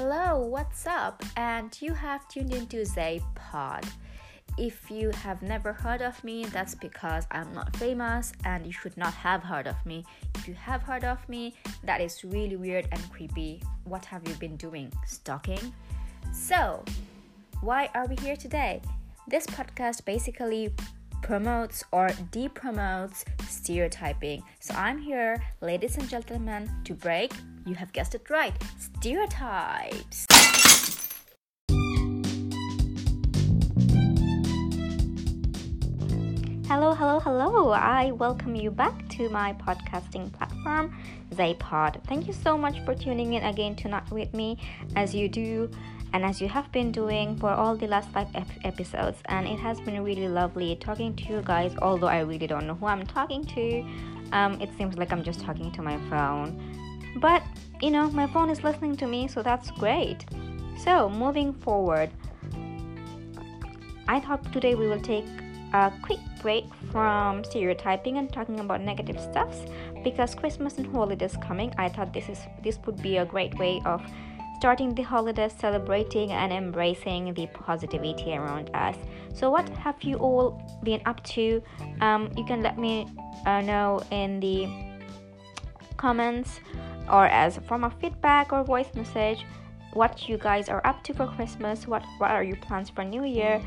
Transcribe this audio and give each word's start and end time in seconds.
Hello, 0.00 0.38
what's 0.38 0.86
up? 0.86 1.24
And 1.36 1.76
you 1.82 1.92
have 1.92 2.28
tuned 2.28 2.54
into 2.54 2.84
Zay 2.84 3.20
Pod. 3.34 3.84
If 4.56 4.92
you 4.92 5.10
have 5.10 5.42
never 5.42 5.72
heard 5.72 6.02
of 6.02 6.22
me, 6.22 6.44
that's 6.44 6.76
because 6.76 7.26
I'm 7.32 7.52
not 7.52 7.74
famous 7.74 8.32
and 8.44 8.64
you 8.64 8.70
should 8.70 8.96
not 8.96 9.12
have 9.12 9.42
heard 9.42 9.66
of 9.66 9.74
me. 9.84 10.04
If 10.36 10.46
you 10.46 10.54
have 10.54 10.82
heard 10.82 11.02
of 11.02 11.28
me, 11.28 11.56
that 11.82 12.00
is 12.00 12.22
really 12.22 12.54
weird 12.54 12.86
and 12.92 13.10
creepy. 13.10 13.60
What 13.82 14.04
have 14.04 14.26
you 14.28 14.34
been 14.34 14.56
doing? 14.56 14.92
Stalking? 15.04 15.74
So, 16.32 16.84
why 17.60 17.90
are 17.96 18.06
we 18.06 18.14
here 18.22 18.36
today? 18.36 18.80
This 19.26 19.48
podcast 19.48 20.04
basically 20.04 20.72
promotes 21.22 21.82
or 21.90 22.10
de-promotes 22.30 23.24
stereotyping. 23.48 24.44
So 24.60 24.74
I'm 24.74 24.98
here, 24.98 25.42
ladies 25.60 25.98
and 25.98 26.08
gentlemen, 26.08 26.70
to 26.84 26.94
break, 26.94 27.32
you 27.68 27.74
have 27.74 27.92
guessed 27.92 28.14
it 28.14 28.28
right, 28.30 28.54
stereotypes. 28.78 30.26
Hello, 36.66 36.94
hello, 36.94 37.18
hello. 37.20 37.70
I 37.70 38.12
welcome 38.12 38.54
you 38.54 38.70
back 38.70 39.08
to 39.10 39.28
my 39.30 39.52
podcasting 39.54 40.32
platform, 40.32 40.96
Zaypod. 41.30 42.04
Thank 42.06 42.26
you 42.26 42.32
so 42.32 42.56
much 42.58 42.80
for 42.84 42.94
tuning 42.94 43.34
in 43.34 43.42
again 43.42 43.76
tonight 43.76 44.10
with 44.10 44.32
me 44.34 44.58
as 44.96 45.14
you 45.14 45.28
do 45.28 45.70
and 46.14 46.24
as 46.24 46.40
you 46.40 46.48
have 46.48 46.70
been 46.72 46.90
doing 46.90 47.36
for 47.36 47.50
all 47.50 47.76
the 47.76 47.86
last 47.86 48.08
five 48.10 48.28
ep- 48.34 48.46
episodes 48.64 49.18
and 49.26 49.46
it 49.46 49.58
has 49.58 49.78
been 49.80 50.02
really 50.02 50.28
lovely 50.28 50.76
talking 50.76 51.14
to 51.14 51.24
you 51.24 51.42
guys 51.44 51.74
although 51.82 52.06
i 52.06 52.20
really 52.20 52.46
don't 52.46 52.66
know 52.66 52.74
who 52.74 52.86
i'm 52.86 53.04
talking 53.04 53.44
to 53.44 53.84
um, 54.32 54.58
it 54.58 54.70
seems 54.78 54.96
like 54.96 55.12
i'm 55.12 55.22
just 55.22 55.40
talking 55.40 55.70
to 55.70 55.82
my 55.82 55.98
phone 56.08 56.58
but 57.20 57.42
you 57.80 57.90
know 57.90 58.10
my 58.10 58.26
phone 58.26 58.50
is 58.50 58.62
listening 58.64 58.96
to 58.96 59.06
me 59.06 59.28
so 59.28 59.42
that's 59.42 59.70
great 59.72 60.24
so 60.82 61.08
moving 61.08 61.52
forward 61.52 62.10
i 64.08 64.18
thought 64.20 64.52
today 64.52 64.74
we 64.74 64.86
will 64.88 65.00
take 65.00 65.26
a 65.74 65.92
quick 66.02 66.18
break 66.40 66.64
from 66.90 67.44
stereotyping 67.44 68.18
and 68.18 68.32
talking 68.32 68.60
about 68.60 68.80
negative 68.80 69.20
stuffs 69.20 69.62
because 70.02 70.34
christmas 70.34 70.78
and 70.78 70.86
holidays 70.86 71.36
coming 71.42 71.72
i 71.78 71.88
thought 71.88 72.12
this 72.12 72.28
is 72.28 72.40
this 72.62 72.78
would 72.86 73.00
be 73.02 73.18
a 73.18 73.24
great 73.24 73.56
way 73.58 73.80
of 73.84 74.02
starting 74.58 74.92
the 74.92 75.02
holidays 75.02 75.54
celebrating 75.56 76.32
and 76.32 76.52
embracing 76.52 77.32
the 77.34 77.46
positivity 77.46 78.34
around 78.34 78.68
us. 78.74 78.96
So, 79.32 79.50
what 79.50 79.68
have 79.68 80.02
you 80.02 80.16
all 80.16 80.60
been 80.82 81.00
up 81.06 81.22
to? 81.36 81.62
Um, 82.00 82.30
you 82.36 82.44
can 82.44 82.60
let 82.60 82.76
me 82.76 83.06
uh, 83.46 83.60
know 83.60 84.02
in 84.10 84.40
the 84.40 84.66
comments 85.96 86.60
or 87.10 87.26
as 87.26 87.56
a 87.56 87.60
form 87.60 87.84
of 87.84 87.94
feedback 88.00 88.52
or 88.52 88.62
voice 88.64 88.88
message 88.94 89.44
what 89.92 90.28
you 90.28 90.36
guys 90.38 90.68
are 90.68 90.86
up 90.86 91.02
to 91.02 91.14
for 91.14 91.26
Christmas, 91.26 91.86
what, 91.86 92.04
what 92.18 92.30
are 92.30 92.44
your 92.44 92.56
plans 92.56 92.90
for 92.90 93.04
New 93.04 93.24
Year, 93.24 93.60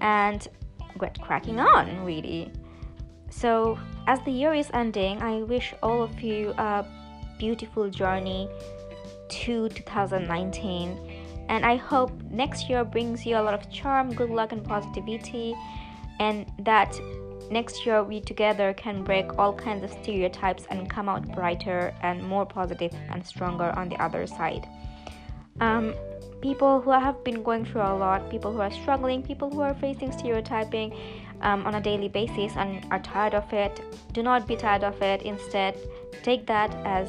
and 0.00 0.48
get 0.98 1.20
cracking 1.20 1.60
on, 1.60 2.04
really. 2.04 2.50
So, 3.30 3.78
as 4.06 4.20
the 4.24 4.32
year 4.32 4.54
is 4.54 4.70
ending, 4.74 5.22
I 5.22 5.42
wish 5.42 5.74
all 5.82 6.02
of 6.02 6.20
you 6.20 6.52
a 6.58 6.84
beautiful 7.38 7.88
journey 7.88 8.48
to 9.28 9.68
2019 9.68 10.98
and 11.48 11.64
i 11.64 11.76
hope 11.76 12.10
next 12.30 12.68
year 12.68 12.84
brings 12.84 13.24
you 13.24 13.36
a 13.36 13.42
lot 13.42 13.54
of 13.54 13.70
charm 13.70 14.12
good 14.14 14.30
luck 14.30 14.52
and 14.52 14.64
positivity 14.64 15.54
and 16.18 16.50
that 16.58 16.98
next 17.50 17.86
year 17.86 18.02
we 18.02 18.20
together 18.20 18.72
can 18.74 19.04
break 19.04 19.38
all 19.38 19.52
kinds 19.52 19.84
of 19.84 19.90
stereotypes 20.02 20.64
and 20.70 20.88
come 20.88 21.08
out 21.08 21.26
brighter 21.34 21.94
and 22.02 22.22
more 22.22 22.46
positive 22.46 22.92
and 23.10 23.24
stronger 23.26 23.72
on 23.76 23.88
the 23.88 23.96
other 24.02 24.26
side. 24.26 24.68
Um, 25.60 25.94
people 26.40 26.80
who 26.80 26.90
have 26.90 27.22
been 27.24 27.42
going 27.42 27.64
through 27.64 27.82
a 27.82 27.94
lot 27.96 28.30
people 28.30 28.52
who 28.52 28.60
are 28.60 28.70
struggling 28.70 29.20
people 29.22 29.50
who 29.50 29.60
are 29.60 29.74
facing 29.74 30.12
stereotyping 30.12 30.94
um, 31.40 31.66
on 31.66 31.74
a 31.74 31.80
daily 31.80 32.08
basis 32.08 32.52
and 32.56 32.86
are 32.92 33.00
tired 33.00 33.34
of 33.34 33.52
it 33.52 33.80
do 34.12 34.22
not 34.22 34.46
be 34.46 34.56
tired 34.56 34.84
of 34.84 35.00
it. 35.02 35.22
Instead 35.22 35.76
take 36.22 36.46
that 36.46 36.74
as 36.84 37.08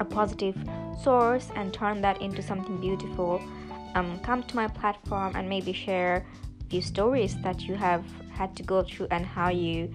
a 0.00 0.04
positive 0.04 0.56
source 1.02 1.50
and 1.56 1.72
turn 1.72 2.00
that 2.00 2.20
into 2.20 2.42
something 2.42 2.78
beautiful. 2.78 3.40
Um, 3.94 4.18
come 4.20 4.42
to 4.42 4.56
my 4.56 4.68
platform 4.68 5.34
and 5.36 5.48
maybe 5.48 5.72
share 5.72 6.26
few 6.70 6.82
stories 6.82 7.36
that 7.42 7.62
you 7.62 7.74
have 7.74 8.04
had 8.30 8.54
to 8.56 8.62
go 8.62 8.82
through 8.82 9.08
and 9.10 9.24
how 9.24 9.48
you 9.48 9.92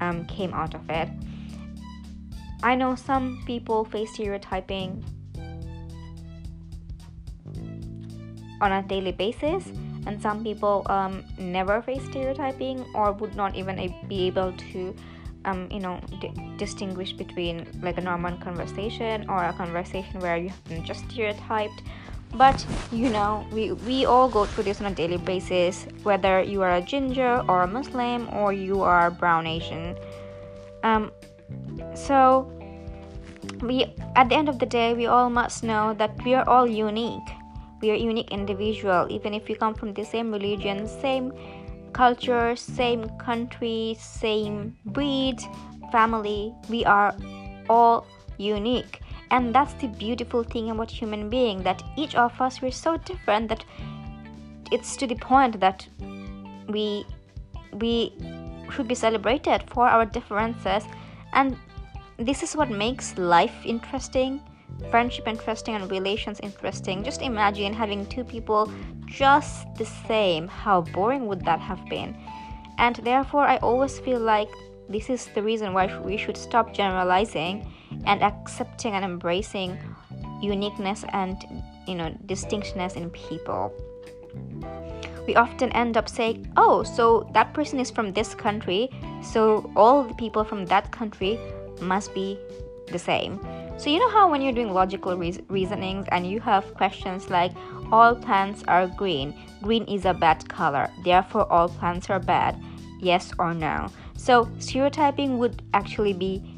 um, 0.00 0.24
came 0.26 0.52
out 0.52 0.74
of 0.74 0.88
it. 0.90 1.08
I 2.62 2.74
know 2.74 2.94
some 2.94 3.42
people 3.46 3.84
face 3.84 4.12
stereotyping 4.14 5.04
on 8.60 8.72
a 8.72 8.82
daily 8.82 9.12
basis 9.12 9.70
and 10.06 10.20
some 10.20 10.42
people 10.42 10.86
um, 10.86 11.24
never 11.38 11.82
face 11.82 12.02
stereotyping 12.04 12.84
or 12.94 13.12
would 13.12 13.36
not 13.36 13.54
even 13.54 13.94
be 14.08 14.26
able 14.26 14.52
to 14.72 14.94
um, 15.44 15.68
you 15.70 15.80
know 15.80 16.00
d- 16.20 16.32
distinguish 16.56 17.12
between 17.12 17.66
like 17.82 17.98
a 17.98 18.00
normal 18.00 18.36
conversation 18.38 19.28
or 19.28 19.44
a 19.44 19.52
conversation 19.52 20.20
where 20.20 20.36
you 20.36 20.48
have 20.48 20.64
been 20.64 20.84
just 20.84 21.04
stereotyped 21.10 21.82
but 22.34 22.64
you 22.92 23.08
know 23.10 23.46
we, 23.52 23.72
we 23.72 24.04
all 24.04 24.28
go 24.28 24.44
through 24.44 24.64
this 24.64 24.80
on 24.80 24.86
a 24.92 24.94
daily 24.94 25.16
basis 25.18 25.86
whether 26.02 26.42
you 26.42 26.62
are 26.62 26.76
a 26.76 26.80
ginger 26.80 27.42
or 27.48 27.62
a 27.62 27.66
muslim 27.66 28.28
or 28.34 28.52
you 28.52 28.82
are 28.82 29.10
brown 29.10 29.46
asian 29.46 29.96
um, 30.82 31.10
so 31.94 32.50
we 33.62 33.84
at 34.16 34.28
the 34.28 34.34
end 34.34 34.48
of 34.48 34.58
the 34.58 34.66
day 34.66 34.94
we 34.94 35.06
all 35.06 35.30
must 35.30 35.64
know 35.64 35.94
that 35.94 36.12
we 36.24 36.34
are 36.34 36.48
all 36.48 36.66
unique 36.66 37.28
we 37.80 37.90
are 37.90 37.94
unique 37.94 38.30
individual 38.30 39.06
even 39.10 39.32
if 39.32 39.46
we 39.48 39.54
come 39.54 39.74
from 39.74 39.92
the 39.94 40.04
same 40.04 40.32
religion 40.32 40.86
same 40.86 41.32
culture, 41.94 42.54
same 42.56 43.08
country, 43.16 43.96
same 43.98 44.76
breed, 44.84 45.40
family. 45.90 46.52
We 46.68 46.84
are 46.84 47.16
all 47.70 48.06
unique. 48.36 49.00
And 49.30 49.54
that's 49.54 49.74
the 49.74 49.88
beautiful 49.88 50.42
thing 50.42 50.70
about 50.70 50.90
human 50.90 51.28
being 51.28 51.62
that 51.62 51.82
each 51.96 52.14
of 52.14 52.40
us 52.40 52.60
we're 52.62 52.70
so 52.70 52.96
different 52.98 53.48
that 53.48 53.64
it's 54.70 54.96
to 54.96 55.06
the 55.06 55.16
point 55.16 55.60
that 55.60 55.86
we 56.68 57.04
we 57.72 58.12
should 58.70 58.88
be 58.88 58.94
celebrated 58.94 59.62
for 59.68 59.86
our 59.86 60.06
differences 60.06 60.84
and 61.32 61.56
this 62.16 62.42
is 62.42 62.56
what 62.56 62.70
makes 62.70 63.18
life 63.18 63.54
interesting 63.64 64.40
friendship 64.90 65.26
interesting 65.26 65.74
and 65.74 65.90
relations 65.90 66.40
interesting. 66.40 67.02
Just 67.02 67.22
imagine 67.22 67.72
having 67.72 68.06
two 68.06 68.24
people 68.24 68.70
just 69.06 69.66
the 69.76 69.84
same. 69.84 70.48
How 70.48 70.82
boring 70.82 71.26
would 71.26 71.44
that 71.44 71.60
have 71.60 71.84
been? 71.88 72.16
And 72.78 72.96
therefore, 72.96 73.42
I 73.42 73.58
always 73.58 73.98
feel 73.98 74.20
like 74.20 74.48
this 74.88 75.08
is 75.08 75.26
the 75.34 75.42
reason 75.42 75.72
why 75.72 75.98
we 76.00 76.16
should 76.16 76.36
stop 76.36 76.74
generalizing 76.74 77.70
and 78.06 78.22
accepting 78.22 78.94
and 78.94 79.04
embracing 79.04 79.78
uniqueness 80.40 81.04
and 81.12 81.44
you 81.86 81.94
know 81.94 82.16
distinctness 82.26 82.94
in 82.94 83.10
people. 83.10 83.72
We 85.26 85.36
often 85.36 85.72
end 85.72 85.96
up 85.96 86.08
saying 86.08 86.52
oh 86.56 86.82
so 86.82 87.30
that 87.32 87.54
person 87.54 87.80
is 87.80 87.90
from 87.90 88.12
this 88.12 88.34
country 88.34 88.90
so 89.22 89.70
all 89.74 90.04
the 90.04 90.14
people 90.14 90.44
from 90.44 90.66
that 90.66 90.90
country 90.92 91.38
must 91.80 92.14
be 92.14 92.38
the 92.88 92.98
same. 92.98 93.40
So, 93.76 93.90
you 93.90 93.98
know 93.98 94.10
how 94.10 94.30
when 94.30 94.40
you're 94.40 94.52
doing 94.52 94.72
logical 94.72 95.16
re- 95.16 95.44
reasonings 95.48 96.06
and 96.12 96.26
you 96.26 96.40
have 96.40 96.74
questions 96.74 97.28
like, 97.28 97.52
all 97.90 98.14
plants 98.14 98.62
are 98.68 98.86
green, 98.86 99.34
green 99.62 99.84
is 99.84 100.04
a 100.04 100.14
bad 100.14 100.48
color, 100.48 100.88
therefore 101.04 101.50
all 101.52 101.68
plants 101.68 102.08
are 102.08 102.20
bad, 102.20 102.60
yes 103.00 103.32
or 103.38 103.52
no. 103.52 103.88
So, 104.16 104.48
stereotyping 104.58 105.38
would 105.38 105.62
actually 105.74 106.12
be 106.12 106.53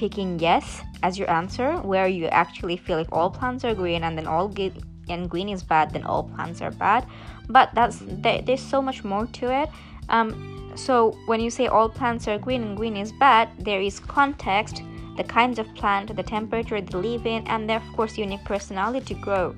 picking 0.00 0.38
yes 0.38 0.80
as 1.02 1.18
your 1.18 1.30
answer, 1.30 1.76
where 1.90 2.08
you 2.08 2.26
actually 2.42 2.78
feel 2.78 2.96
like 2.96 3.12
all 3.12 3.28
plants 3.28 3.64
are 3.66 3.74
green 3.74 4.02
and 4.04 4.16
then 4.16 4.26
all 4.26 4.48
ge- 4.48 4.72
and 5.10 5.28
green 5.28 5.48
is 5.48 5.62
bad, 5.62 5.92
then 5.92 6.04
all 6.04 6.24
plants 6.24 6.62
are 6.62 6.70
bad. 6.70 7.06
But 7.48 7.68
that's 7.74 7.98
there's 8.46 8.62
so 8.74 8.80
much 8.80 9.04
more 9.04 9.26
to 9.38 9.46
it. 9.62 9.68
Um, 10.08 10.72
so 10.74 10.94
when 11.26 11.40
you 11.40 11.50
say 11.50 11.66
all 11.66 11.88
plants 11.88 12.28
are 12.28 12.38
green 12.38 12.62
and 12.62 12.76
green 12.76 12.96
is 12.96 13.12
bad, 13.12 13.50
there 13.58 13.82
is 13.82 14.00
context 14.00 14.82
the 15.16 15.24
kinds 15.24 15.58
of 15.58 15.66
plant, 15.74 16.16
the 16.16 16.22
temperature 16.22 16.80
they 16.80 16.98
live 16.98 17.26
in, 17.26 17.46
and 17.46 17.68
their, 17.68 17.76
of 17.76 17.88
course, 17.94 18.16
unique 18.16 18.44
personality 18.44 19.14
to 19.14 19.20
grow. 19.20 19.54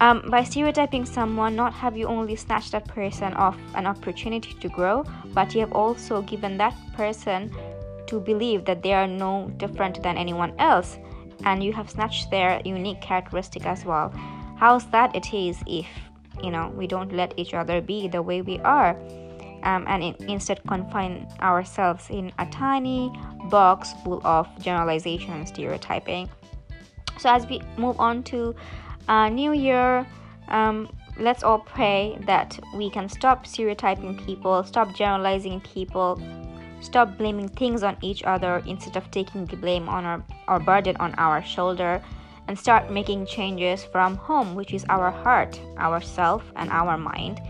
Um, 0.00 0.22
by 0.28 0.42
stereotyping 0.42 1.04
someone, 1.06 1.54
not 1.54 1.72
have 1.74 1.96
you 1.96 2.06
only 2.06 2.34
snatched 2.34 2.72
that 2.72 2.88
person 2.88 3.34
off 3.34 3.56
an 3.76 3.86
opportunity 3.86 4.52
to 4.58 4.68
grow, 4.68 5.04
but 5.32 5.54
you 5.54 5.60
have 5.60 5.72
also 5.72 6.22
given 6.22 6.56
that 6.58 6.74
person 6.96 7.54
to 8.12 8.20
believe 8.20 8.66
that 8.66 8.82
they 8.82 8.92
are 8.92 9.06
no 9.06 9.50
different 9.56 10.02
than 10.02 10.18
anyone 10.18 10.52
else, 10.58 10.98
and 11.44 11.64
you 11.64 11.72
have 11.72 11.88
snatched 11.88 12.30
their 12.30 12.60
unique 12.64 13.00
characteristic 13.00 13.64
as 13.64 13.84
well. 13.84 14.12
How's 14.56 14.84
that 14.90 15.16
it 15.16 15.32
is 15.32 15.56
if 15.66 15.88
you 16.44 16.50
know 16.50 16.70
we 16.76 16.86
don't 16.86 17.12
let 17.12 17.32
each 17.36 17.54
other 17.54 17.80
be 17.80 18.08
the 18.08 18.22
way 18.22 18.42
we 18.42 18.60
are? 18.60 18.96
um, 19.64 19.84
and 19.86 20.02
in, 20.02 20.14
instead 20.28 20.60
confine 20.66 21.26
ourselves 21.40 22.10
in 22.10 22.32
a 22.38 22.46
tiny 22.46 23.12
box 23.50 23.92
full 24.02 24.20
of 24.26 24.48
generalization 24.60 25.30
and 25.32 25.46
stereotyping. 25.46 26.28
So, 27.18 27.30
as 27.30 27.46
we 27.46 27.60
move 27.76 28.00
on 28.00 28.22
to 28.24 28.54
uh, 29.08 29.28
new 29.28 29.52
year 29.52 30.06
um, 30.48 30.88
let's 31.18 31.42
all 31.42 31.58
pray 31.58 32.18
that 32.26 32.58
we 32.74 32.90
can 32.90 33.08
stop 33.08 33.46
stereotyping 33.46 34.16
people 34.24 34.64
stop 34.64 34.94
generalizing 34.94 35.60
people 35.60 36.20
stop 36.82 37.16
blaming 37.16 37.48
things 37.48 37.82
on 37.82 37.96
each 38.02 38.22
other 38.24 38.62
instead 38.66 38.96
of 38.96 39.10
taking 39.10 39.46
the 39.46 39.56
blame 39.56 39.88
on 39.88 40.04
our, 40.04 40.22
our 40.48 40.60
burden 40.60 40.96
on 40.98 41.14
our 41.14 41.42
shoulder 41.42 42.02
and 42.48 42.58
start 42.58 42.90
making 42.90 43.24
changes 43.24 43.84
from 43.84 44.16
home 44.16 44.54
which 44.54 44.74
is 44.74 44.84
our 44.90 45.10
heart 45.10 45.58
our 45.78 46.00
self 46.00 46.42
and 46.56 46.70
our 46.70 46.98
mind. 46.98 47.40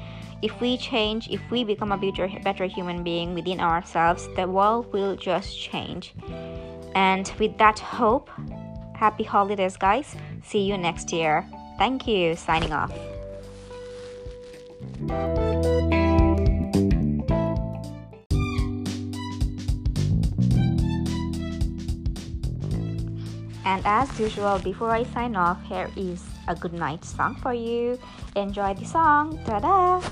If 0.42 0.60
we 0.60 0.76
change 0.76 1.28
if 1.30 1.40
we 1.50 1.64
become 1.64 1.92
a 1.92 1.96
better, 1.96 2.28
better 2.44 2.66
human 2.66 3.02
being 3.02 3.34
within 3.34 3.60
ourselves 3.60 4.28
the 4.36 4.46
world 4.46 4.92
will 4.92 5.16
just 5.16 5.58
change. 5.58 6.14
And 6.94 7.32
with 7.38 7.56
that 7.58 7.78
hope 7.78 8.30
happy 8.94 9.24
holidays 9.24 9.76
guys. 9.76 10.14
See 10.44 10.60
you 10.60 10.76
next 10.76 11.12
year. 11.12 11.46
Thank 11.78 12.06
you. 12.06 12.36
Signing 12.36 12.72
off 12.72 12.92
And 23.64 23.82
as 23.84 24.08
usual, 24.18 24.58
before 24.58 24.90
I 24.90 25.04
sign 25.04 25.36
off, 25.36 25.62
here 25.64 25.90
is 25.96 26.24
a 26.48 26.54
good 26.54 26.72
night 26.72 27.04
song 27.04 27.36
for 27.36 27.54
you. 27.54 27.98
Enjoy 28.34 28.74
the 28.74 28.84
song. 28.84 29.38
Ta 29.44 29.60
da! 29.60 30.02